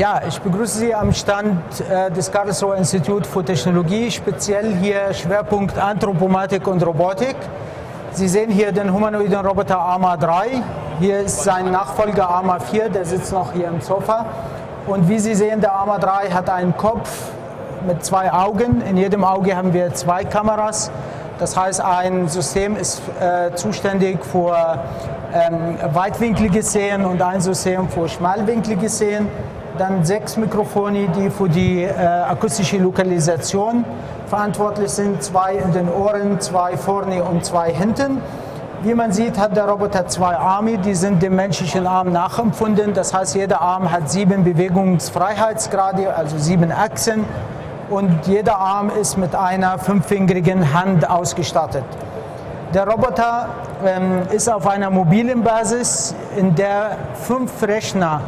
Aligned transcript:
Ja, 0.00 0.22
ich 0.26 0.40
begrüße 0.40 0.78
Sie 0.78 0.94
am 0.94 1.12
Stand 1.12 1.60
äh, 1.78 2.10
des 2.10 2.32
Karlsruher 2.32 2.76
Institut 2.76 3.26
für 3.26 3.44
Technologie, 3.44 4.10
speziell 4.10 4.74
hier 4.76 5.12
Schwerpunkt 5.12 5.76
Anthropomatik 5.76 6.66
und 6.68 6.82
Robotik. 6.82 7.36
Sie 8.12 8.26
sehen 8.26 8.50
hier 8.50 8.72
den 8.72 8.90
humanoiden 8.90 9.44
Roboter 9.44 9.78
AMA 9.78 10.16
3. 10.16 10.62
Hier 11.00 11.20
ist 11.20 11.44
sein 11.44 11.70
Nachfolger 11.70 12.30
AMA 12.30 12.60
4, 12.60 12.88
der 12.88 13.04
sitzt 13.04 13.30
noch 13.34 13.52
hier 13.52 13.68
im 13.68 13.82
Sofa. 13.82 14.24
Und 14.86 15.06
wie 15.06 15.18
Sie 15.18 15.34
sehen, 15.34 15.60
der 15.60 15.78
AMA 15.78 15.98
3 15.98 16.30
hat 16.30 16.48
einen 16.48 16.74
Kopf 16.78 17.10
mit 17.86 18.02
zwei 18.02 18.32
Augen. 18.32 18.80
In 18.80 18.96
jedem 18.96 19.22
Auge 19.22 19.54
haben 19.54 19.74
wir 19.74 19.92
zwei 19.92 20.24
Kameras. 20.24 20.90
Das 21.38 21.58
heißt, 21.58 21.82
ein 21.82 22.26
System 22.26 22.74
ist 22.74 23.02
äh, 23.20 23.54
zuständig 23.54 24.24
für 24.24 24.82
ähm, 25.34 25.76
weitwinkliges 25.92 26.72
Sehen 26.72 27.04
und 27.04 27.20
ein 27.20 27.42
System 27.42 27.86
für 27.90 28.08
schmalwinkliges 28.08 28.96
Sehen. 28.96 29.28
Dann 29.80 30.04
sechs 30.04 30.36
Mikrofone, 30.36 31.08
die 31.08 31.30
für 31.30 31.48
die 31.48 31.84
äh, 31.84 31.94
akustische 31.94 32.76
Lokalisation 32.76 33.82
verantwortlich 34.26 34.90
sind. 34.90 35.22
Zwei 35.22 35.54
in 35.54 35.72
den 35.72 35.88
Ohren, 35.88 36.38
zwei 36.38 36.76
vorne 36.76 37.24
und 37.24 37.46
zwei 37.46 37.72
hinten. 37.72 38.20
Wie 38.82 38.92
man 38.92 39.10
sieht, 39.10 39.38
hat 39.38 39.56
der 39.56 39.64
Roboter 39.64 40.06
zwei 40.06 40.36
Arme, 40.36 40.76
die 40.76 40.94
sind 40.94 41.22
dem 41.22 41.34
menschlichen 41.34 41.86
Arm 41.86 42.12
nachempfunden. 42.12 42.92
Das 42.92 43.14
heißt, 43.14 43.34
jeder 43.34 43.62
Arm 43.62 43.90
hat 43.90 44.10
sieben 44.10 44.44
Bewegungsfreiheitsgrade, 44.44 46.14
also 46.14 46.36
sieben 46.36 46.72
Achsen 46.72 47.24
und 47.88 48.26
jeder 48.26 48.58
Arm 48.58 48.90
ist 48.90 49.16
mit 49.16 49.34
einer 49.34 49.78
fünffingerigen 49.78 50.74
Hand 50.74 51.08
ausgestattet. 51.08 51.84
Der 52.74 52.86
Roboter 52.86 53.48
ähm, 53.86 54.24
ist 54.30 54.46
auf 54.50 54.66
einer 54.66 54.90
mobilen 54.90 55.42
Basis, 55.42 56.14
in 56.36 56.54
der 56.54 56.98
fünf 57.14 57.62
Rechner 57.62 58.20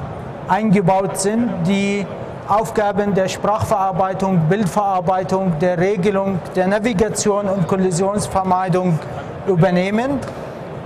eingebaut 0.48 1.19
sind, 1.19 1.51
die 1.67 2.07
Aufgaben 2.48 3.15
der 3.15 3.29
Sprachverarbeitung, 3.29 4.41
Bildverarbeitung, 4.49 5.59
der 5.61 5.79
Regelung, 5.79 6.39
der 6.57 6.67
Navigation 6.67 7.49
und 7.49 7.69
Kollisionsvermeidung 7.69 8.99
übernehmen. 9.47 10.19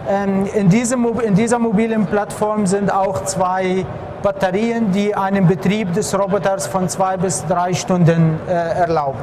Ähm, 0.09 0.47
in, 0.55 0.69
diesem, 0.69 1.05
in 1.21 1.35
dieser 1.35 1.59
mobilen 1.59 2.07
Plattform 2.07 2.67
sind 2.67 2.93
auch 2.93 3.25
zwei 3.25 3.85
Batterien, 4.23 4.93
die 4.93 5.15
einen 5.15 5.47
Betrieb 5.47 5.93
des 5.95 6.17
Roboters 6.17 6.67
von 6.67 6.89
zwei 6.89 7.17
bis 7.17 7.45
drei 7.47 7.73
Stunden 7.73 8.39
äh, 8.47 8.53
erlauben. 8.53 9.21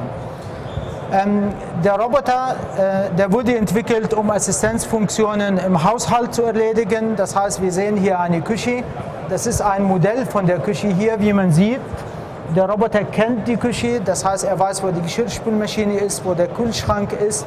Ähm, 1.12 1.50
der 1.84 2.00
Roboter, 2.00 2.56
äh, 2.76 3.16
der 3.16 3.32
wurde 3.32 3.56
entwickelt, 3.56 4.14
um 4.14 4.32
Assistenzfunktionen 4.32 5.60
im 5.60 5.84
Haushalt 5.84 6.34
zu 6.34 6.42
erledigen. 6.42 7.16
Das 7.16 7.36
heißt, 7.36 7.62
wir 7.62 7.72
sehen 7.72 7.98
hier 7.98 8.20
eine 8.20 8.42
Küche. 8.42 8.84
Das 9.30 9.48
ist 9.48 9.62
ein 9.62 9.84
Modell 9.84 10.26
von 10.26 10.46
der 10.46 10.60
Küche 10.60 10.88
hier, 10.88 11.20
wie 11.20 11.32
man 11.32 11.52
sieht. 11.52 11.80
Der 12.56 12.70
Roboter 12.70 13.04
kennt 13.06 13.48
die 13.48 13.56
Küche, 13.56 14.02
das 14.04 14.26
heißt, 14.26 14.44
er 14.44 14.60
weiß, 14.60 14.84
wo 14.84 14.90
die 14.90 15.02
Geschirrspülmaschine 15.02 15.98
ist, 15.98 16.26
wo 16.26 16.34
der 16.34 16.48
Kühlschrank 16.48 17.14
ist. 17.14 17.46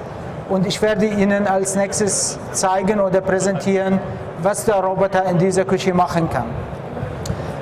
Und 0.48 0.66
ich 0.66 0.80
werde 0.80 1.06
Ihnen 1.06 1.46
als 1.46 1.76
nächstes 1.76 2.38
zeigen 2.52 3.00
oder 3.00 3.20
präsentieren, 3.20 4.00
was 4.42 4.64
der 4.64 4.76
Roboter 4.76 5.24
in 5.26 5.38
dieser 5.38 5.64
Küche 5.64 5.92
machen 5.92 6.30
kann. 6.30 6.46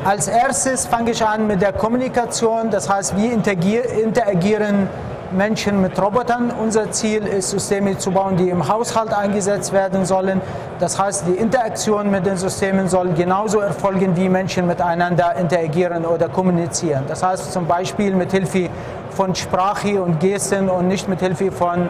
Als 0.04 0.28
erstes 0.28 0.86
fange 0.86 1.10
ich 1.10 1.24
an 1.24 1.46
mit 1.46 1.60
der 1.60 1.72
Kommunikation, 1.72 2.70
das 2.70 2.88
heißt, 2.88 3.16
wie 3.16 3.26
interagieren 3.28 4.88
Menschen 5.34 5.80
mit 5.80 6.00
Robotern. 6.00 6.50
Unser 6.50 6.90
Ziel 6.90 7.26
ist, 7.26 7.50
Systeme 7.50 7.98
zu 7.98 8.10
bauen, 8.10 8.36
die 8.36 8.48
im 8.48 8.68
Haushalt 8.68 9.12
eingesetzt 9.12 9.72
werden 9.72 10.04
sollen. 10.04 10.40
Das 10.78 10.98
heißt, 10.98 11.26
die 11.26 11.34
Interaktion 11.34 12.10
mit 12.10 12.26
den 12.26 12.36
Systemen 12.36 12.88
soll 12.88 13.12
genauso 13.14 13.60
erfolgen, 13.60 14.16
wie 14.16 14.28
Menschen 14.28 14.66
miteinander 14.66 15.34
interagieren 15.36 16.04
oder 16.04 16.28
kommunizieren. 16.28 17.04
Das 17.08 17.22
heißt 17.22 17.52
zum 17.52 17.66
Beispiel 17.66 18.14
mit 18.14 18.32
Hilfe 18.32 18.68
von 19.10 19.34
Sprache 19.34 20.02
und 20.02 20.20
Gesten 20.20 20.68
und 20.68 20.88
nicht 20.88 21.08
mit 21.08 21.20
Hilfe 21.20 21.52
von 21.52 21.88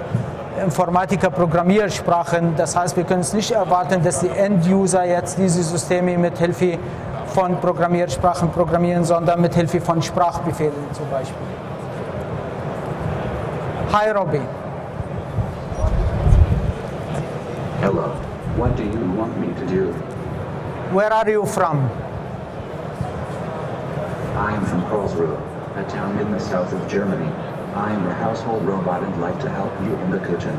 Informatiker-Programmiersprachen. 0.65 2.55
Das 2.57 2.77
heißt, 2.77 2.97
wir 2.97 3.05
können 3.05 3.23
es 3.23 3.33
nicht 3.33 3.51
erwarten, 3.51 4.03
dass 4.03 4.21
die 4.21 4.29
End-User 4.29 5.05
jetzt 5.05 5.39
diese 5.39 5.63
Systeme 5.63 6.17
mit 6.17 6.39
Hilfe 6.39 6.79
von 7.27 7.61
Programmiersprachen 7.61 8.51
programmieren, 8.51 9.05
sondern 9.05 9.41
mit 9.41 9.55
Hilfe 9.55 9.81
von 9.81 10.01
Sprachbefehlen 10.01 10.73
zum 10.93 11.11
Beispiel. 11.11 11.35
Hi 13.91 14.11
Robbie. 14.11 14.39
Hello. 17.81 18.09
What 18.57 18.77
do 18.77 18.85
you 18.85 19.11
want 19.13 19.39
me 19.39 19.49
to 19.55 19.67
do? 19.67 19.93
Where 20.93 21.13
are 21.13 21.29
you 21.29 21.47
from? 21.47 21.79
I 24.37 24.55
am 24.55 24.65
from 24.67 24.83
Karlsruhe, 24.83 25.39
a 25.77 25.89
town 25.89 26.19
in 26.19 26.31
the 26.33 26.41
south 26.41 26.73
of 26.73 26.89
Germany. 26.89 27.31
I 27.75 27.93
am 27.93 28.07
a 28.07 28.15
household 28.15 28.65
robot 28.65 29.03
and 29.03 29.21
like 29.21 29.39
to 29.41 29.51
help 29.51 29.73
you 29.83 29.95
in 29.97 30.11
the 30.11 30.19
kitchen. 30.19 30.57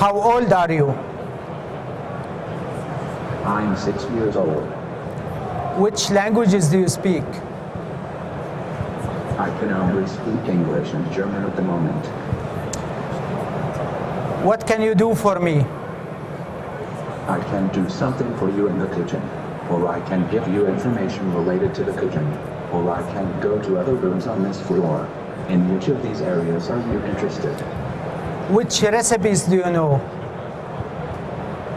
How 0.00 0.12
old 0.12 0.52
are 0.52 0.72
you? 0.72 0.90
I 3.44 3.62
am 3.62 3.76
six 3.76 4.04
years 4.10 4.34
old. 4.34 4.64
Which 5.78 6.10
languages 6.10 6.68
do 6.68 6.80
you 6.80 6.88
speak? 6.88 7.24
I 9.38 9.50
can 9.58 9.70
only 9.70 10.08
speak 10.08 10.48
English 10.48 10.94
and 10.94 11.12
German 11.12 11.44
at 11.44 11.56
the 11.56 11.62
moment. 11.62 12.06
What 14.42 14.66
can 14.66 14.80
you 14.80 14.94
do 14.94 15.14
for 15.14 15.38
me? 15.38 15.60
I 17.28 17.38
can 17.50 17.68
do 17.68 17.86
something 17.90 18.34
for 18.38 18.50
you 18.50 18.68
in 18.68 18.78
the 18.78 18.86
kitchen, 18.86 19.20
or 19.68 19.88
I 19.88 20.00
can 20.08 20.26
give 20.30 20.48
you 20.48 20.66
information 20.66 21.34
related 21.34 21.74
to 21.74 21.84
the 21.84 21.92
kitchen, 21.92 22.26
or 22.72 22.90
I 22.90 23.02
can 23.12 23.40
go 23.40 23.60
to 23.60 23.78
other 23.78 23.94
rooms 23.94 24.26
on 24.26 24.42
this 24.42 24.58
floor. 24.60 25.06
In 25.50 25.68
which 25.74 25.88
of 25.88 26.02
these 26.02 26.22
areas 26.22 26.70
are 26.70 26.80
you 26.90 26.98
interested? 27.04 27.54
Which 28.48 28.80
recipes 28.80 29.42
do 29.42 29.56
you 29.56 29.70
know? 29.70 30.00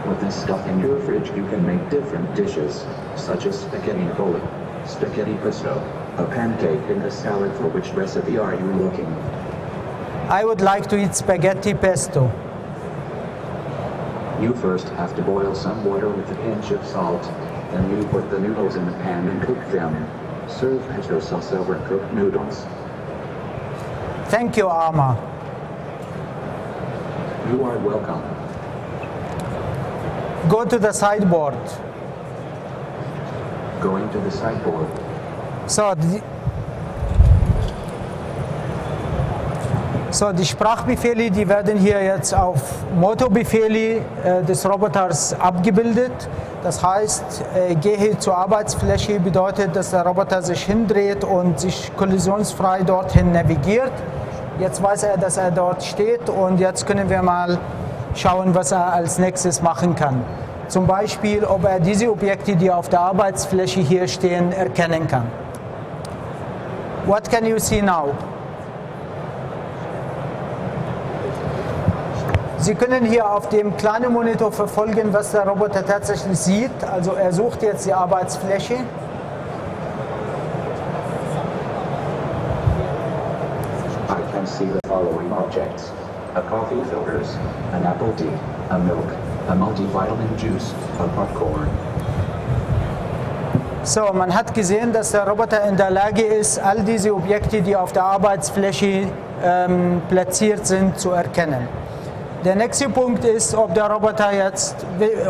With 0.08 0.20
this 0.22 0.34
stuff 0.40 0.66
in 0.66 0.80
your 0.80 0.98
fridge, 1.00 1.28
you 1.36 1.46
can 1.48 1.66
make 1.66 1.90
different 1.90 2.34
dishes, 2.34 2.86
such 3.16 3.44
as 3.44 3.60
spaghetti 3.60 4.06
bolo, 4.16 4.40
spaghetti 4.86 5.34
pesto, 5.42 5.76
a 6.20 6.26
pancake, 6.30 6.88
and 6.90 7.02
a 7.02 7.10
salad. 7.10 7.52
For 7.56 7.68
which 7.68 7.88
recipe 7.90 8.38
are 8.38 8.54
you 8.54 8.72
looking? 8.74 9.06
I 10.28 10.44
would 10.44 10.60
like 10.60 10.88
to 10.90 10.98
eat 10.98 11.14
spaghetti 11.14 11.74
pesto. 11.74 12.30
You 14.40 14.54
first 14.54 14.88
have 14.90 15.14
to 15.16 15.22
boil 15.22 15.54
some 15.54 15.84
water 15.84 16.08
with 16.08 16.30
a 16.30 16.34
pinch 16.36 16.70
of 16.70 16.86
salt. 16.86 17.22
Then 17.72 17.90
you 17.96 18.06
put 18.08 18.30
the 18.30 18.38
noodles 18.38 18.76
in 18.76 18.86
the 18.86 18.92
pan 18.92 19.28
and 19.28 19.42
cook 19.42 19.58
them. 19.70 19.94
Serve 20.48 20.86
pesto 20.88 21.20
sauce 21.20 21.52
over 21.52 21.78
cooked 21.88 22.12
noodles. 22.12 22.64
Thank 24.30 24.56
you, 24.56 24.68
Ama. 24.68 25.16
You 27.50 27.64
are 27.64 27.78
welcome. 27.78 28.22
Go 30.48 30.64
to 30.64 30.78
the 30.78 30.92
sideboard. 30.92 31.54
Going 33.80 34.08
to 34.10 34.18
the 34.20 34.30
sideboard. 34.30 34.99
So, 35.70 35.82
die, 35.94 36.20
so, 40.10 40.32
die 40.32 40.44
Sprachbefehle, 40.44 41.30
die 41.30 41.48
werden 41.48 41.78
hier 41.78 42.02
jetzt 42.02 42.34
auf 42.34 42.60
Motorbefehle 42.98 43.98
äh, 44.24 44.42
des 44.42 44.68
Roboters 44.68 45.32
abgebildet. 45.38 46.10
Das 46.64 46.82
heißt, 46.82 47.44
äh, 47.54 47.76
gehe 47.76 48.18
zur 48.18 48.36
Arbeitsfläche 48.36 49.20
bedeutet, 49.20 49.76
dass 49.76 49.92
der 49.92 50.04
Roboter 50.04 50.42
sich 50.42 50.60
hindreht 50.64 51.22
und 51.22 51.60
sich 51.60 51.92
kollisionsfrei 51.96 52.82
dorthin 52.82 53.30
navigiert. 53.30 53.92
Jetzt 54.58 54.82
weiß 54.82 55.04
er, 55.04 55.18
dass 55.18 55.36
er 55.36 55.52
dort 55.52 55.84
steht 55.84 56.28
und 56.28 56.58
jetzt 56.58 56.84
können 56.84 57.08
wir 57.08 57.22
mal 57.22 57.60
schauen, 58.16 58.56
was 58.56 58.72
er 58.72 58.92
als 58.92 59.20
nächstes 59.20 59.62
machen 59.62 59.94
kann. 59.94 60.24
Zum 60.66 60.88
Beispiel, 60.88 61.44
ob 61.44 61.62
er 61.62 61.78
diese 61.78 62.10
Objekte, 62.10 62.56
die 62.56 62.72
auf 62.72 62.88
der 62.88 63.02
Arbeitsfläche 63.02 63.78
hier 63.78 64.08
stehen, 64.08 64.50
erkennen 64.50 65.06
kann. 65.06 65.30
What 67.10 67.28
can 67.28 67.44
you 67.44 67.58
see 67.58 67.82
now? 67.82 68.14
Sie 72.58 72.76
können 72.76 73.04
hier 73.04 73.28
auf 73.28 73.48
dem 73.48 73.76
kleinen 73.76 74.12
Monitor 74.12 74.52
verfolgen, 74.52 75.12
was 75.12 75.32
der 75.32 75.44
Roboter 75.48 75.84
tatsächlich 75.84 76.38
sieht. 76.38 76.84
Also 76.84 77.14
er 77.14 77.32
sucht 77.32 77.64
jetzt 77.64 77.84
die 77.84 77.92
Arbeitsfläche. 77.92 78.74
I 78.74 78.78
can 84.32 84.46
see 84.46 84.66
the 84.66 84.78
following 84.88 85.32
objects. 85.32 85.90
A 86.36 86.42
coffee 86.42 86.80
filters, 86.90 87.36
an 87.72 87.82
apple 87.82 88.14
tea, 88.16 88.30
a 88.68 88.78
milk, 88.78 89.10
a 89.48 89.54
multivitamin 89.56 90.36
juice, 90.36 90.72
a 91.00 91.08
popcorn. 91.16 91.68
So, 93.82 94.12
man 94.12 94.34
hat 94.34 94.52
gesehen, 94.52 94.92
dass 94.92 95.12
der 95.12 95.26
Roboter 95.26 95.64
in 95.64 95.74
der 95.74 95.90
Lage 95.90 96.22
ist, 96.22 96.58
all 96.58 96.80
diese 96.80 97.14
Objekte, 97.14 97.62
die 97.62 97.74
auf 97.74 97.92
der 97.92 98.04
Arbeitsfläche 98.04 99.06
ähm, 99.42 100.02
platziert 100.06 100.66
sind, 100.66 100.98
zu 100.98 101.12
erkennen. 101.12 101.66
Der 102.44 102.56
nächste 102.56 102.90
Punkt 102.90 103.24
ist, 103.24 103.54
ob 103.54 103.74
der 103.74 103.90
Roboter 103.90 104.32
jetzt, 104.32 104.76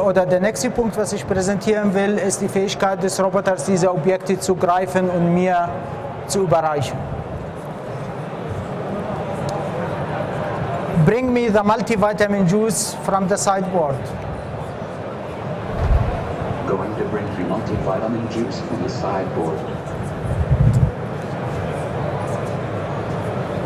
oder 0.04 0.26
der 0.26 0.40
nächste 0.40 0.68
Punkt, 0.70 0.96
was 0.96 1.12
ich 1.12 1.26
präsentieren 1.26 1.94
will, 1.94 2.18
ist 2.18 2.40
die 2.40 2.48
Fähigkeit 2.48 3.00
des 3.02 3.22
Roboters, 3.22 3.64
diese 3.64 3.88
Objekte 3.88 4.38
zu 4.38 4.56
greifen 4.56 5.08
und 5.08 5.32
mir 5.32 5.68
zu 6.26 6.42
überreichen. 6.42 6.98
Bring 11.06 11.32
me 11.32 11.48
the 11.52 11.62
multivitamin 11.62 12.48
juice 12.48 12.96
from 13.04 13.28
the 13.28 13.36
sideboard. 13.36 13.96
Going 16.66 16.94
to 16.96 17.04
bring 17.70 17.78
you 17.78 17.84
multivitamin 17.84 18.30
juice 18.32 18.60
from 18.60 18.82
the 18.82 18.88
sideboard. 18.88 19.58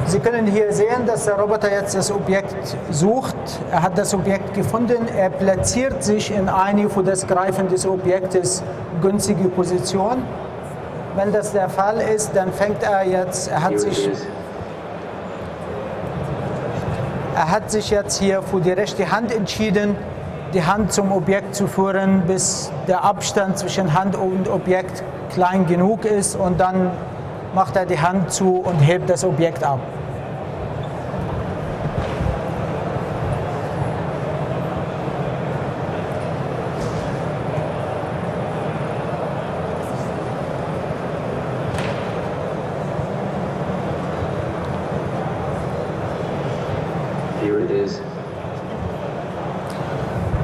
Sie 0.07 0.21
können 0.21 0.47
hier 0.47 0.73
sehen, 0.73 1.07
dass 1.07 1.25
der 1.25 1.35
Roboter 1.35 1.73
jetzt 1.73 1.97
das 1.97 2.13
Objekt 2.13 2.77
sucht. 2.91 3.37
Er 3.73 3.83
hat 3.83 3.97
das 3.97 4.15
Objekt 4.15 4.55
gefunden. 4.55 5.09
Er 5.09 5.31
platziert 5.31 6.05
sich 6.05 6.31
in 6.31 6.49
eine 6.49 6.89
für 6.91 7.03
das 7.03 7.27
Greifen 7.27 7.69
des 7.69 7.87
Objektes 7.87 8.63
günstige 9.01 9.49
Position. 9.49 10.23
Wenn 11.17 11.33
das 11.33 11.53
der 11.53 11.69
Fall 11.69 12.01
ist, 12.01 12.33
dann 12.35 12.53
fängt 12.53 12.83
er 12.83 13.05
jetzt, 13.07 13.49
er 13.49 13.63
hat 13.63 13.81
sich, 13.81 14.11
er 17.35 17.51
hat 17.51 17.71
sich 17.71 17.91
jetzt 17.91 18.21
hier 18.21 18.43
für 18.43 18.61
die 18.61 18.73
rechte 18.73 19.11
Hand 19.11 19.35
entschieden, 19.35 19.97
die 20.53 20.65
Hand 20.65 20.93
zum 20.93 21.11
Objekt 21.13 21.55
zu 21.55 21.67
führen, 21.67 22.23
bis 22.27 22.71
der 22.87 23.05
Abstand 23.05 23.59
zwischen 23.59 23.95
Hand 23.95 24.17
und 24.17 24.49
Objekt 24.49 25.03
klein 25.33 25.67
genug 25.67 26.05
ist 26.05 26.37
und 26.37 26.61
dann 26.61 26.91
macht 27.55 27.77
er 27.77 27.87
die 27.87 27.99
Hand 27.99 28.33
zu 28.33 28.57
und 28.59 28.79
hebt 28.81 29.09
das 29.09 29.25
Objekt 29.25 29.65
ab. 29.65 29.81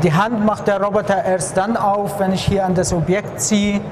Die 0.03 0.15
Hand 0.15 0.47
macht 0.47 0.67
der 0.67 0.83
Roboter 0.83 1.23
erst 1.23 1.59
dann 1.59 1.77
auf, 1.77 2.19
wenn 2.19 2.33
ich 2.33 2.43
hier 2.47 2.65
an 2.65 2.75
das 2.75 2.91
Objekt 2.91 3.39
ziehe. 3.39 3.83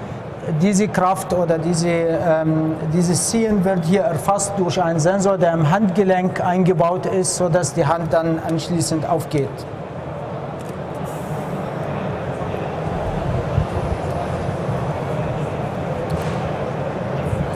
Diese 0.62 0.88
Kraft 0.88 1.34
oder 1.34 1.58
diese, 1.58 1.88
ähm, 1.88 2.76
dieses 2.94 3.28
Ziehen 3.28 3.62
wird 3.62 3.84
hier 3.84 4.00
erfasst 4.02 4.54
durch 4.56 4.82
einen 4.82 4.98
Sensor, 4.98 5.36
der 5.36 5.52
im 5.52 5.70
Handgelenk 5.70 6.42
eingebaut 6.42 7.04
ist, 7.04 7.36
sodass 7.36 7.74
die 7.74 7.84
Hand 7.84 8.10
dann 8.14 8.38
anschließend 8.38 9.06
aufgeht. 9.06 9.50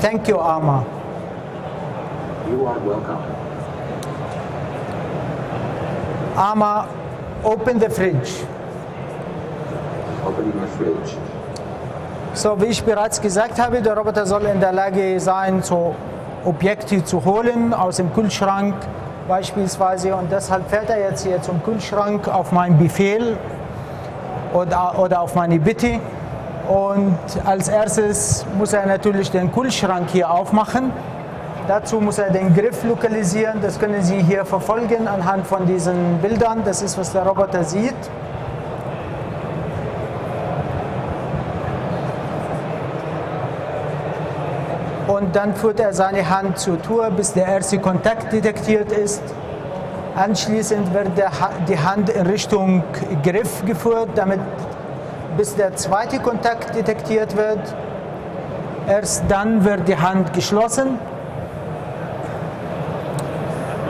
Thank 0.02 0.28
you, 0.28 0.38
Arma. 0.38 0.84
You 2.50 2.66
are 2.66 2.76
welcome. 2.84 3.19
Arma, 6.37 6.87
open 7.44 7.81
the 7.81 7.89
fridge. 7.89 8.44
Opening 10.25 10.53
the 10.53 10.67
fridge. 10.77 11.17
So, 12.35 12.61
wie 12.61 12.67
ich 12.67 12.83
bereits 12.83 13.21
gesagt 13.21 13.61
habe, 13.61 13.83
der 13.83 13.97
Roboter 13.97 14.25
soll 14.25 14.44
in 14.44 14.61
der 14.61 14.73
Lage 14.73 15.21
sein, 15.21 15.62
so 15.62 15.94
Objekte 16.44 17.05
zu 17.05 17.25
holen 17.25 17.75
aus 17.75 17.97
dem 17.97 18.12
Kühlschrank 18.15 18.75
beispielsweise. 19.29 20.15
Und 20.15 20.33
deshalb 20.33 20.69
fährt 20.71 20.89
er 20.89 21.00
jetzt 21.00 21.27
hier 21.27 21.43
zum 21.43 21.62
Kühlschrank 21.62 22.29
auf 22.29 22.53
meinen 22.53 22.79
Befehl 22.79 23.37
oder, 24.55 24.99
oder 24.99 25.21
auf 25.21 25.35
meine 25.35 25.59
Bitte. 25.59 26.00
Und 26.69 27.19
als 27.44 27.69
erstes 27.69 28.47
muss 28.56 28.73
er 28.73 28.87
natürlich 28.87 29.31
den 29.31 29.53
Kühlschrank 29.53 30.09
hier 30.11 30.31
aufmachen. 30.31 30.91
Dazu 31.72 32.02
muss 32.02 32.19
er 32.19 32.28
den 32.28 32.54
Griff 32.54 32.84
lokalisieren. 32.84 33.62
Das 33.62 33.80
können 33.80 34.02
Sie 34.02 34.22
hier 34.22 34.44
verfolgen 34.44 35.08
anhand 35.08 35.46
von 35.46 35.64
diesen 35.64 36.19
Bildern. 36.19 36.60
Das 36.66 36.82
ist, 36.82 36.98
was 36.98 37.12
der 37.12 37.22
Roboter 37.22 37.64
sieht. 37.64 37.94
und 45.06 45.36
dann 45.36 45.54
führt 45.54 45.78
er 45.80 45.92
seine 45.92 46.28
Hand 46.28 46.58
zur 46.58 46.80
Tür, 46.80 47.10
bis 47.10 47.32
der 47.32 47.46
erste 47.46 47.78
Kontakt 47.78 48.32
detektiert 48.32 48.92
ist. 48.92 49.22
Anschließend 50.14 50.92
wird 50.92 51.10
die 51.69 51.78
Hand 51.78 52.10
in 52.10 52.26
Richtung 52.26 52.82
Griff 53.22 53.64
geführt, 53.64 54.10
damit 54.14 54.40
bis 55.36 55.54
der 55.54 55.74
zweite 55.76 56.19
Kontakt 56.19 56.74
detektiert 56.74 57.36
wird. 57.36 57.74
Erst 58.86 59.24
dann 59.28 59.64
wird 59.64 59.86
die 59.86 59.96
Hand 59.96 60.32
geschlossen 60.32 60.98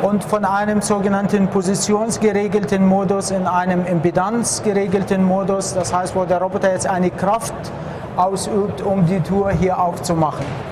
und 0.02 0.24
von 0.24 0.44
einem 0.44 0.82
sogenannten 0.82 1.46
positionsgeregelten 1.46 2.86
Modus 2.86 3.30
in 3.30 3.46
einem 3.46 3.86
impedanzgeregelten 3.86 5.22
Modus, 5.24 5.74
das 5.74 5.94
heißt, 5.94 6.16
wo 6.16 6.24
der 6.24 6.42
Roboter 6.42 6.72
jetzt 6.72 6.88
eine 6.88 7.10
Kraft 7.10 7.54
ausübt, 8.16 8.82
um 8.82 9.06
die 9.06 9.20
Tür 9.20 9.50
hier 9.50 9.78
aufzumachen. 9.78 10.71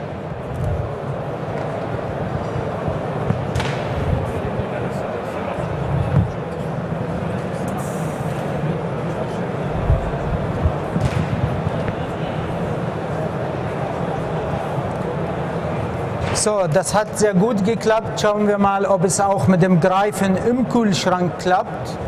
So, 16.40 16.66
das 16.72 16.94
hat 16.94 17.18
sehr 17.18 17.34
gut 17.34 17.66
geklappt. 17.66 18.18
Schauen 18.18 18.48
wir 18.48 18.56
mal, 18.56 18.86
ob 18.86 19.04
es 19.04 19.20
auch 19.20 19.46
mit 19.46 19.60
dem 19.60 19.78
Greifen 19.78 20.38
im 20.48 20.66
Kühlschrank 20.70 21.38
klappt. 21.38 21.98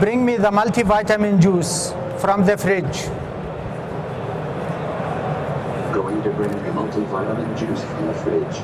Bring 0.00 0.24
me 0.24 0.36
the 0.36 0.52
multivitamin 0.52 1.40
juice 1.40 1.92
from 2.18 2.44
the 2.44 2.56
fridge. 2.56 3.10
Going 5.92 6.22
to 6.22 6.30
bring 6.30 6.52
you 6.64 6.72
multivitamin 6.74 7.56
juice 7.56 7.82
from 7.82 8.06
the 8.06 8.14
fridge. 8.22 8.62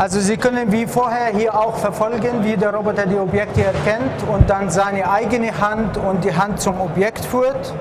Also 0.00 0.18
Sie 0.18 0.38
können 0.38 0.72
wie 0.72 0.86
vorher 0.86 1.26
hier 1.26 1.54
auch 1.54 1.76
verfolgen, 1.76 2.42
wie 2.42 2.56
der 2.56 2.72
Roboter 2.72 3.04
die 3.04 3.18
Objekte 3.18 3.62
erkennt 3.62 4.26
und 4.32 4.48
dann 4.48 4.70
seine 4.70 5.10
eigene 5.10 5.60
Hand 5.60 5.98
und 5.98 6.24
die 6.24 6.34
Hand 6.34 6.58
zum 6.58 6.80
Objekt 6.80 7.22
führt. 7.22 7.74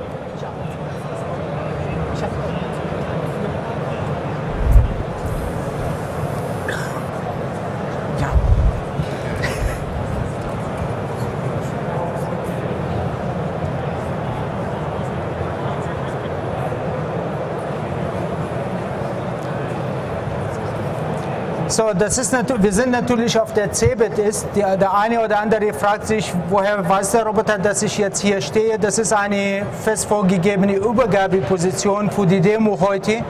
So, 21.71 21.91
das 21.95 22.17
ist 22.17 22.33
natürlich, 22.33 22.63
wir 22.63 22.73
sind 22.73 22.89
natürlich 22.89 23.39
auf 23.39 23.53
der 23.53 23.71
CeBIT 23.71 24.17
ist. 24.17 24.47
Der, 24.55 24.75
der 24.75 24.91
eine 24.91 25.23
oder 25.23 25.39
andere 25.39 25.71
fragt 25.71 26.07
sich, 26.07 26.33
woher 26.49 26.89
weiß 26.89 27.11
der 27.11 27.27
Roboter, 27.27 27.59
dass 27.59 27.83
ich 27.83 27.95
jetzt 27.99 28.21
hier 28.21 28.41
stehe. 28.41 28.79
Das 28.79 28.97
ist 28.97 29.13
eine 29.13 29.67
fest 29.83 30.07
vorgegebene 30.07 30.73
Übergabeposition 30.73 32.09
für 32.09 32.25
die 32.25 32.41
Demo 32.41 32.79
heute. 32.81 33.23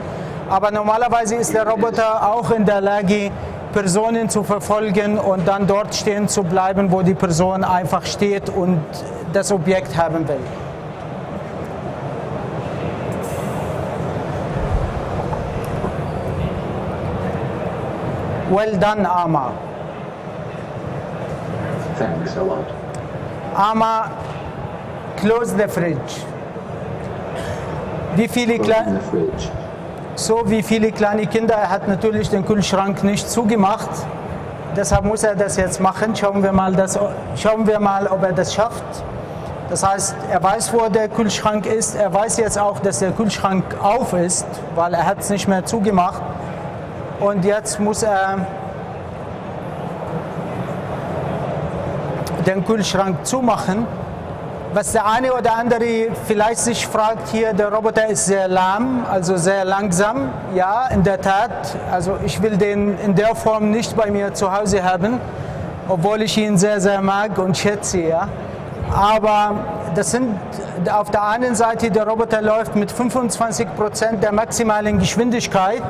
Aber 0.48 0.70
normalerweise 0.70 1.34
ist 1.34 1.52
der 1.52 1.68
Roboter 1.68 2.26
auch 2.34 2.50
in 2.50 2.64
der 2.64 2.80
Lage, 2.80 3.30
Personen 3.74 4.30
zu 4.30 4.42
verfolgen 4.42 5.18
und 5.18 5.46
dann 5.46 5.66
dort 5.66 5.94
stehen 5.94 6.26
zu 6.26 6.42
bleiben, 6.42 6.90
wo 6.90 7.02
die 7.02 7.14
Person 7.14 7.62
einfach 7.62 8.06
steht 8.06 8.48
und 8.48 8.80
das 9.34 9.52
Objekt 9.52 9.98
haben 9.98 10.26
will. 10.26 10.40
Well 18.50 18.76
done, 18.76 19.06
Ama. 19.06 19.52
Thanks 21.96 22.36
a 22.36 22.42
lot. 22.42 22.66
Ama, 23.54 24.10
close 25.16 25.56
the 25.56 25.68
fridge. 25.68 26.24
Wie 28.16 28.26
viele, 28.26 28.54
Open 28.54 28.64
Kle 28.64 29.00
the 29.00 29.10
fridge. 29.10 29.50
so 30.16 30.42
wie 30.46 30.62
viele 30.64 30.90
kleine 30.90 31.26
Kinder, 31.26 31.54
er 31.54 31.70
hat 31.70 31.86
natürlich 31.86 32.28
den 32.28 32.44
Kühlschrank 32.44 33.04
nicht 33.04 33.30
zugemacht. 33.30 33.90
Deshalb 34.76 35.04
muss 35.04 35.22
er 35.22 35.36
das 35.36 35.56
jetzt 35.56 35.80
machen. 35.80 36.16
Schauen 36.16 36.42
wir 36.42 36.52
mal, 36.52 36.74
das, 36.74 36.98
schauen 37.36 37.66
wir 37.68 37.78
mal 37.78 38.08
ob 38.08 38.24
er 38.24 38.32
das 38.32 38.52
schafft. 38.52 38.82
Das 39.68 39.86
heißt, 39.86 40.16
er 40.28 40.42
weiß, 40.42 40.72
wo 40.72 40.88
der 40.88 41.08
Kühlschrank 41.08 41.66
ist. 41.66 41.94
Er 41.94 42.12
weiß 42.12 42.38
jetzt 42.38 42.58
auch, 42.58 42.80
dass 42.80 42.98
der 42.98 43.12
Kühlschrank 43.12 43.64
auf 43.80 44.12
ist, 44.12 44.46
weil 44.74 44.92
er 44.94 45.06
hat 45.06 45.20
es 45.20 45.30
nicht 45.30 45.46
mehr 45.46 45.64
zugemacht. 45.64 46.22
Und 47.20 47.44
jetzt 47.44 47.78
muss 47.78 48.02
er 48.02 48.46
den 52.46 52.64
Kühlschrank 52.64 53.26
zumachen. 53.26 53.86
Was 54.72 54.92
der 54.92 55.04
eine 55.04 55.34
oder 55.34 55.54
andere 55.54 56.08
vielleicht 56.26 56.60
sich 56.60 56.86
fragt 56.86 57.28
hier, 57.28 57.52
der 57.52 57.72
Roboter 57.72 58.06
ist 58.06 58.24
sehr 58.24 58.48
lahm, 58.48 59.04
also 59.10 59.36
sehr 59.36 59.66
langsam. 59.66 60.30
Ja, 60.54 60.86
in 60.86 61.02
der 61.02 61.20
Tat. 61.20 61.76
Also 61.92 62.16
ich 62.24 62.40
will 62.40 62.56
den 62.56 62.98
in 63.00 63.14
der 63.14 63.34
Form 63.34 63.70
nicht 63.70 63.96
bei 63.96 64.10
mir 64.10 64.32
zu 64.32 64.56
Hause 64.56 64.82
haben, 64.82 65.20
obwohl 65.88 66.22
ich 66.22 66.38
ihn 66.38 66.56
sehr, 66.56 66.80
sehr 66.80 67.02
mag 67.02 67.36
und 67.36 67.58
schätze. 67.58 67.98
Ja. 67.98 68.28
Aber 68.94 69.56
das 69.94 70.12
sind 70.12 70.38
auf 70.90 71.10
der 71.10 71.24
einen 71.24 71.54
Seite, 71.54 71.90
der 71.90 72.06
Roboter 72.06 72.40
läuft 72.40 72.76
mit 72.76 72.90
25 72.90 73.74
Prozent 73.76 74.22
der 74.22 74.32
maximalen 74.32 74.98
Geschwindigkeit, 74.98 75.82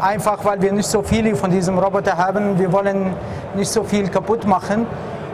einfach 0.00 0.44
weil 0.44 0.60
wir 0.62 0.72
nicht 0.72 0.88
so 0.88 1.02
viele 1.02 1.36
von 1.36 1.50
diesem 1.50 1.78
Roboter 1.78 2.16
haben. 2.16 2.58
Wir 2.58 2.72
wollen 2.72 3.14
nicht 3.54 3.70
so 3.70 3.84
viel 3.84 4.08
kaputt 4.08 4.46
machen. 4.46 4.86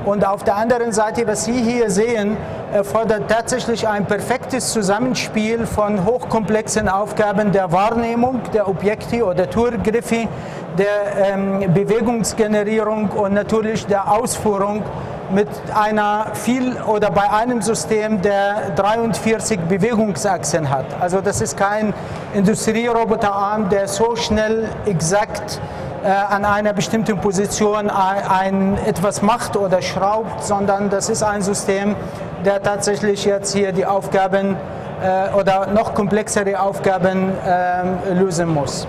Und 0.05 0.27
auf 0.27 0.45
der 0.45 0.57
anderen 0.57 0.93
Seite, 0.93 1.27
was 1.27 1.47
Sie 1.47 1.63
hier 1.63 1.91
sehen, 1.91 2.37
erfordert 2.75 3.31
tatsächlich 3.31 3.89
ein 3.89 4.05
perfektes 4.05 4.71
Zusammenspiel 4.71 5.67
von 5.67 6.05
hochkomplexen 6.05 6.91
Aufgaben 6.91 7.53
der 7.53 7.73
Wahrnehmung 7.73 8.43
der 8.53 8.69
Objekte 8.69 9.25
oder 9.25 9.49
Tourgriffe, 9.49 10.29
der 10.77 11.33
ähm, 11.33 11.73
Bewegungsgenerierung 11.73 13.11
und 13.11 13.33
natürlich 13.33 13.87
der 13.87 14.13
Ausführung 14.13 14.83
mit 15.31 15.49
einer 15.75 16.27
viel 16.35 16.77
oder 16.83 17.11
bei 17.11 17.31
einem 17.31 17.63
System, 17.63 18.21
der 18.23 18.71
43 18.77 19.61
Bewegungsachsen 19.61 20.71
hat. 20.71 20.87
Also 21.01 21.21
das 21.21 21.41
ist 21.41 21.57
kein 21.57 21.95
Industrieroboterarm, 22.35 23.69
der 23.69 23.89
so 23.89 24.17
schnell 24.17 24.69
exakt 24.87 25.61
äh, 26.05 26.09
an 26.09 26.45
einer 26.45 26.73
bestimmten 26.73 27.19
Position 27.19 27.89
ein, 27.91 28.29
ein, 28.29 28.79
etwas 28.87 29.23
macht 29.23 29.57
oder 29.57 29.81
schraubt, 29.81 30.45
sondern 30.45 30.91
das 30.91 31.09
ist 31.09 31.23
ein 31.23 31.43
System, 31.43 31.97
der 32.45 32.63
tatsächlich 32.63 33.25
jetzt 33.25 33.55
hier 33.55 33.73
die 33.73 33.87
Aufgaben 33.87 34.57
äh, 35.03 35.35
oder 35.35 35.69
noch 35.69 35.95
komplexere 35.95 36.61
Aufgaben 36.61 37.33
äh, 37.47 38.13
lösen 38.13 38.53
muss. 38.53 38.87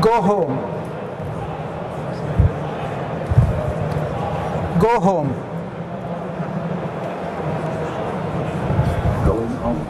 Go 0.00 0.26
home. 0.26 0.58
Go 4.78 5.00
home. 5.00 5.30
Going 9.24 9.58
home. 9.64 9.80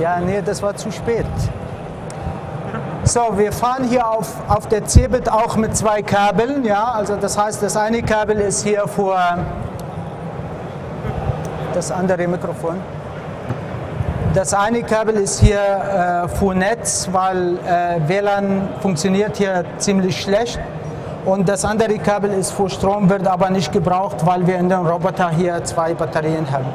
Ja, 0.00 0.20
nee, 0.20 0.42
das 0.42 0.62
war 0.62 0.76
zu 0.76 0.90
spät. 0.92 1.24
So, 3.04 3.20
wir 3.38 3.50
fahren 3.52 3.84
hier 3.84 4.06
auf, 4.06 4.34
auf 4.48 4.68
der 4.68 4.86
Cebit 4.86 5.30
auch 5.30 5.56
mit 5.56 5.74
zwei 5.74 6.02
Kabeln. 6.02 6.64
Ja, 6.64 6.92
also 6.92 7.16
das 7.16 7.38
heißt, 7.38 7.62
das 7.62 7.76
eine 7.76 8.02
Kabel 8.02 8.38
ist 8.40 8.62
hier 8.62 8.86
für 8.86 9.16
das 11.74 11.90
andere 11.90 12.28
Mikrofon. 12.28 12.76
Das 14.32 14.54
eine 14.54 14.84
Kabel 14.84 15.16
ist 15.16 15.40
hier 15.40 15.58
äh, 15.58 16.28
für 16.28 16.54
Netz, 16.54 17.08
weil 17.10 17.58
äh, 17.66 17.98
WLAN 18.06 18.68
funktioniert 18.80 19.36
hier 19.36 19.64
ziemlich 19.78 20.20
schlecht. 20.20 20.60
Und 21.24 21.48
das 21.48 21.64
andere 21.64 21.98
Kabel 21.98 22.30
ist 22.34 22.52
für 22.52 22.70
Strom, 22.70 23.10
wird 23.10 23.26
aber 23.26 23.50
nicht 23.50 23.72
gebraucht, 23.72 24.24
weil 24.24 24.46
wir 24.46 24.56
in 24.58 24.68
dem 24.68 24.86
Roboter 24.86 25.30
hier 25.30 25.64
zwei 25.64 25.94
Batterien 25.94 26.48
haben. 26.48 26.66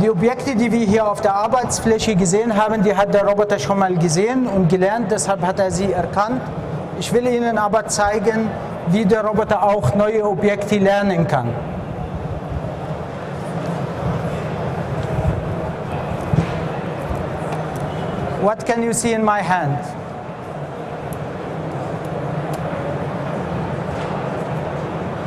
Die 0.00 0.08
Objekte, 0.08 0.56
die 0.56 0.72
wir 0.72 0.86
hier 0.86 1.06
auf 1.06 1.20
der 1.20 1.34
Arbeitsfläche 1.34 2.16
gesehen 2.16 2.56
haben, 2.56 2.82
die 2.82 2.96
hat 2.96 3.12
der 3.12 3.26
Roboter 3.26 3.58
schon 3.58 3.78
mal 3.78 3.94
gesehen 3.94 4.46
und 4.46 4.70
gelernt, 4.70 5.10
deshalb 5.10 5.42
hat 5.42 5.60
er 5.60 5.70
sie 5.70 5.92
erkannt. 5.92 6.40
Ich 6.98 7.12
will 7.12 7.26
Ihnen 7.26 7.58
aber 7.58 7.86
zeigen, 7.86 8.48
wie 8.86 9.04
der 9.04 9.26
Roboter 9.26 9.62
auch 9.62 9.94
neue 9.94 10.26
Objekte 10.26 10.78
lernen 10.78 11.26
kann. 11.26 11.48
What 18.40 18.64
can 18.64 18.84
you 18.84 18.92
see 18.92 19.14
in 19.14 19.24
my 19.24 19.40
hand? 19.42 19.84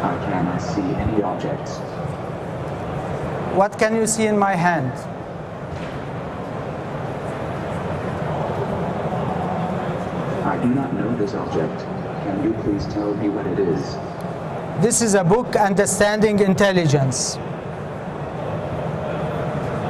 I 0.02 0.16
cannot 0.26 0.62
see 0.62 0.82
any 0.82 1.22
objects. 1.22 1.80
What 3.54 3.78
can 3.78 3.96
you 3.98 4.08
see 4.08 4.28
in 4.28 4.38
my 4.38 4.56
hand? 4.56 4.94
I 10.46 10.58
do 10.64 10.70
not 10.70 10.94
know 10.94 11.14
this 11.18 11.34
object. 11.34 11.82
Can 12.24 12.44
you 12.46 12.54
please 12.64 12.86
tell 12.94 13.14
me 13.16 13.28
what 13.28 13.46
it 13.46 13.60
is? 13.60 13.98
This 14.82 15.02
is 15.02 15.16
a 15.16 15.24
book, 15.26 15.58
Understanding 15.58 16.40
Intelligence. 16.40 17.36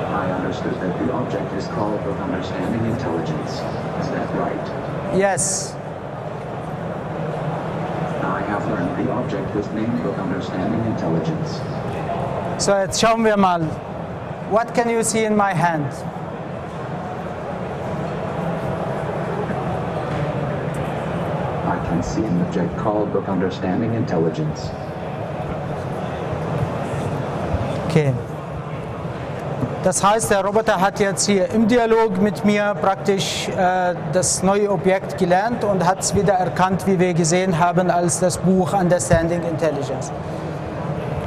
I 0.10 0.32
understood 0.32 0.74
that 0.82 0.98
the 1.06 1.14
object 1.34 1.54
is 1.54 1.68
called 1.68 2.04
Book 2.04 2.20
Understanding 2.20 2.92
Intelligence. 2.92 3.52
Is 3.52 4.10
that 4.12 4.36
right? 4.36 5.18
Yes, 5.18 5.74
I 8.22 8.42
have 8.48 8.68
learned 8.68 9.08
the 9.08 9.12
object 9.14 9.56
was 9.56 9.66
named 9.70 10.04
Book 10.04 10.18
Understanding 10.18 10.84
Intelligence. 10.92 11.62
so 12.62 12.74
jetzt 12.74 13.00
schauen 13.00 13.24
wir 13.24 13.38
mal. 13.38 13.62
What 14.52 14.74
can 14.76 14.90
you 14.90 15.04
see 15.04 15.24
in 15.24 15.38
my 15.38 15.54
hand? 15.54 15.88
I 21.66 21.80
can 21.88 22.04
see 22.04 22.26
an 22.26 22.42
object 22.42 22.78
called 22.78 23.14
Book 23.14 23.30
Understanding 23.30 23.94
Intelligence. 23.94 24.70
Okay. 27.88 28.14
Das 29.84 30.04
heißt, 30.04 30.30
der 30.30 30.46
Roboter 30.46 30.80
hat 30.80 31.00
jetzt 31.00 31.26
hier 31.26 31.50
im 31.50 31.68
Dialog 31.68 32.22
mit 32.22 32.46
mir 32.46 32.76
praktisch 32.80 33.50
äh, 33.50 33.96
das 34.14 34.44
neue 34.44 34.70
Objekt 34.70 35.18
gelernt 35.18 35.64
und 35.64 35.84
hat 35.88 36.02
es 36.02 36.14
wieder 36.14 36.34
erkannt, 36.34 36.86
wie 36.86 37.00
wir 37.00 37.16
gesehen 37.16 37.58
haben, 37.58 37.90
als 37.90 38.20
das 38.20 38.38
Buch 38.38 38.74
Understanding 38.74 39.42
Intelligence. 39.42 40.12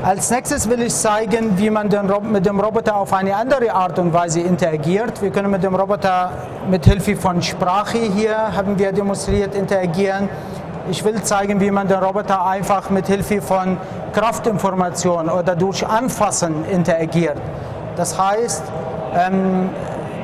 Als 0.04 0.30
nächstes 0.30 0.70
will 0.70 0.82
ich 0.82 0.94
zeigen, 0.94 1.58
wie 1.58 1.68
man 1.68 1.88
den 1.88 2.08
mit 2.30 2.46
dem 2.46 2.60
Roboter 2.60 2.96
auf 2.96 3.12
eine 3.12 3.34
andere 3.34 3.72
Art 3.72 3.98
und 3.98 4.12
Weise 4.12 4.40
interagiert. 4.40 5.20
Wir 5.20 5.30
können 5.30 5.50
mit 5.50 5.64
dem 5.64 5.74
Roboter 5.74 6.30
mit 6.70 6.84
Hilfe 6.84 7.16
von 7.16 7.42
Sprache 7.42 7.98
hier, 7.98 8.54
haben 8.54 8.78
wir 8.78 8.92
demonstriert, 8.92 9.56
interagieren. 9.56 10.28
Ich 10.90 11.04
will 11.04 11.20
zeigen, 11.22 11.60
wie 11.60 11.72
man 11.72 11.88
den 11.88 11.98
Roboter 11.98 12.46
einfach 12.46 12.88
mit 12.90 13.08
Hilfe 13.08 13.42
von 13.42 13.78
Kraftinformation 14.12 15.28
oder 15.28 15.56
durch 15.56 15.84
Anfassen 15.84 16.64
interagiert. 16.66 17.38
Das 17.96 18.18
heißt, 18.18 18.62
ähm, 19.14 19.70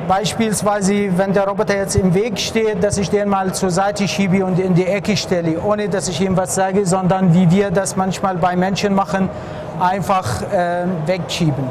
beispielsweise, 0.07 1.17
wenn 1.17 1.33
der 1.33 1.47
Roboter 1.47 1.77
jetzt 1.77 1.95
im 1.95 2.13
Weg 2.13 2.37
steht, 2.39 2.83
dass 2.83 2.97
ich 2.97 3.09
den 3.09 3.29
mal 3.29 3.53
zur 3.53 3.69
Seite 3.69 4.07
schiebe 4.07 4.45
und 4.45 4.59
in 4.59 4.73
die 4.73 4.85
Ecke 4.85 5.15
stelle, 5.15 5.59
ohne 5.61 5.87
dass 5.89 6.07
ich 6.07 6.19
ihm 6.21 6.35
was 6.35 6.55
sage, 6.55 6.85
sondern 6.85 7.33
wie 7.33 7.49
wir 7.49 7.71
das 7.71 7.95
manchmal 7.95 8.35
bei 8.35 8.55
Menschen 8.55 8.93
machen, 8.93 9.29
einfach 9.79 10.41
äh, 10.51 10.85
wegschieben. 11.05 11.63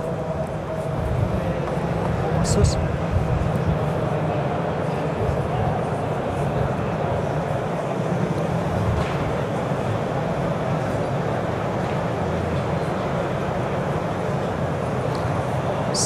Ist 2.43 2.57
das? 2.57 2.79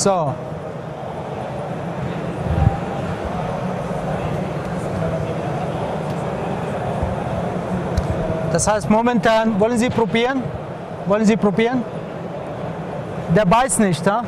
So. 0.05 0.35
Das 8.53 8.69
heißt, 8.69 8.91
momentan, 8.91 9.59
wollen 9.59 9.79
Sie 9.79 9.89
probieren? 9.89 10.43
Wollen 11.07 11.25
Sie 11.25 11.39
probieren? 11.39 11.83
Der 13.35 13.47
beißt 13.47 13.81
nicht, 13.81 14.07
ha? 14.07 14.25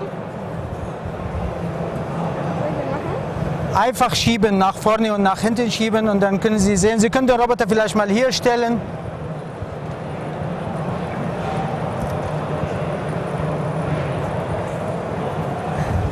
Einfach 3.75 4.15
schieben, 4.15 4.57
nach 4.57 4.77
vorne 4.77 5.13
und 5.13 5.23
nach 5.23 5.41
hinten 5.41 5.71
schieben 5.71 6.09
und 6.09 6.21
dann 6.21 6.41
können 6.41 6.59
Sie 6.59 6.79
sehen, 6.79 7.01
Sie 7.01 7.11
können 7.11 7.27
den 7.27 7.39
Roboter 7.39 7.69
vielleicht 7.69 7.95
mal 7.95 8.09
hier 8.09 8.33
stellen. 8.33 8.81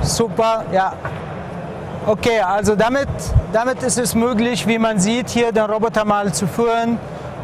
Super, 0.04 0.64
ja. 0.70 0.92
Okay, 2.06 2.40
also 2.40 2.76
damit, 2.76 3.08
damit 3.52 3.82
ist 3.82 3.98
es 3.98 4.14
möglich, 4.14 4.66
wie 4.66 4.78
man 4.78 4.98
sieht, 4.98 5.30
hier 5.30 5.50
den 5.50 5.64
Roboter 5.64 6.04
mal 6.04 6.32
zu 6.34 6.46
führen, 6.46 6.98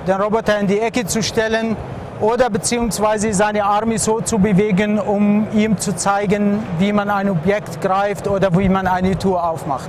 den 0.07 0.21
Roboter 0.21 0.59
in 0.59 0.67
die 0.67 0.79
Ecke 0.79 1.07
zu 1.07 1.23
stellen 1.23 1.77
oder 2.21 2.51
beziehungsweise 2.51 3.33
seine 3.33 3.65
Arme 3.65 3.99
so 3.99 4.21
zu 4.21 4.39
bewegen, 4.39 4.99
um 4.99 5.49
ihm 5.55 5.79
zu 5.79 5.97
zeigen, 5.97 6.63
wie 6.79 6.93
man 6.93 7.09
ein 7.09 7.31
Objekt 7.31 7.81
greift 7.81 8.29
oder 8.29 8.57
wie 8.59 8.69
man 8.69 8.87
eine 8.87 9.17
Tür 9.17 9.43
aufmacht. 9.43 9.89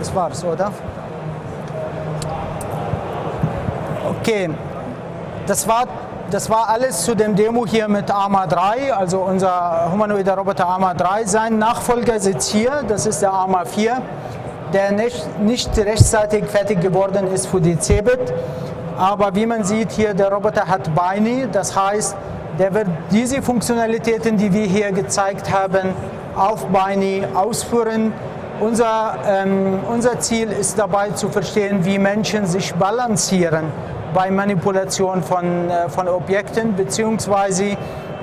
Das 0.00 0.12
war's, 0.12 0.44
oder? 0.44 0.72
Okay, 4.20 4.50
das 5.46 5.68
war, 5.68 5.86
das 6.30 6.50
war 6.50 6.68
alles 6.68 7.04
zu 7.04 7.14
dem 7.14 7.36
Demo 7.36 7.66
hier 7.66 7.88
mit 7.88 8.10
AMA 8.10 8.46
3, 8.46 8.92
also 8.92 9.20
unser 9.20 9.88
humanoider 9.92 10.36
Roboter 10.36 10.66
AMA 10.66 10.94
3. 10.94 11.24
Sein 11.24 11.58
Nachfolger 11.58 12.18
sitzt 12.18 12.50
hier, 12.50 12.82
das 12.88 13.06
ist 13.06 13.22
der 13.22 13.32
AMA 13.32 13.64
4, 13.64 14.02
der 14.72 14.92
nicht, 14.92 15.40
nicht 15.40 15.76
rechtzeitig 15.78 16.46
fertig 16.46 16.80
geworden 16.80 17.28
ist 17.28 17.46
für 17.46 17.60
die 17.60 17.78
CeBIT. 17.78 18.32
Aber 18.98 19.34
wie 19.34 19.46
man 19.46 19.62
sieht 19.62 19.92
hier, 19.92 20.14
der 20.14 20.32
Roboter 20.32 20.66
hat 20.66 20.92
Beine, 20.94 21.46
das 21.46 21.76
heißt, 21.76 22.16
der 22.58 22.74
wird 22.74 22.88
diese 23.12 23.40
Funktionalitäten, 23.40 24.36
die 24.36 24.52
wir 24.52 24.64
hier 24.64 24.90
gezeigt 24.90 25.52
haben, 25.52 25.94
auf 26.34 26.66
Beine 26.66 27.28
ausführen. 27.34 28.12
Unser, 28.58 29.16
ähm, 29.28 29.78
unser 29.92 30.18
Ziel 30.18 30.50
ist 30.50 30.78
dabei 30.78 31.10
zu 31.10 31.28
verstehen, 31.28 31.84
wie 31.84 31.98
Menschen 31.98 32.46
sich 32.46 32.74
balancieren 32.74 33.66
bei 34.16 34.30
Manipulation 34.30 35.22
von, 35.22 35.68
äh, 35.68 35.90
von 35.90 36.08
Objekten, 36.08 36.74
beziehungsweise 36.74 37.76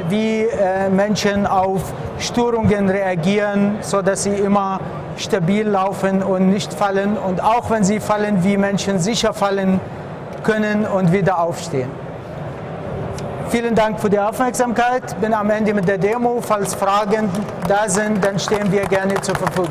wie 0.09 0.41
äh, 0.41 0.89
Menschen 0.89 1.45
auf 1.45 1.93
Störungen 2.17 2.89
reagieren, 2.89 3.77
sodass 3.81 4.23
sie 4.23 4.33
immer 4.33 4.79
stabil 5.17 5.67
laufen 5.67 6.23
und 6.23 6.49
nicht 6.49 6.73
fallen. 6.73 7.15
Und 7.15 7.43
auch 7.43 7.69
wenn 7.69 7.83
sie 7.83 7.99
fallen, 7.99 8.43
wie 8.43 8.57
Menschen 8.57 8.97
sicher 8.97 9.35
fallen 9.35 9.79
können 10.43 10.87
und 10.87 11.11
wieder 11.11 11.37
aufstehen. 11.37 11.91
Vielen 13.49 13.75
Dank 13.75 13.99
für 13.99 14.09
die 14.09 14.19
Aufmerksamkeit. 14.19 15.21
Bin 15.21 15.31
am 15.31 15.51
Ende 15.51 15.75
mit 15.75 15.87
der 15.87 15.99
Demo. 15.99 16.41
Falls 16.41 16.73
Fragen 16.73 17.29
da 17.67 17.87
sind, 17.87 18.25
dann 18.25 18.39
stehen 18.39 18.71
wir 18.71 18.85
gerne 18.85 19.13
zur 19.21 19.35
Verfügung. 19.35 19.69